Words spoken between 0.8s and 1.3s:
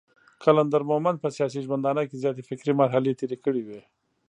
مومند په